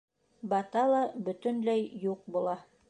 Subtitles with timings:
[0.53, 2.61] Бата ла бөтөнләй юҡ була.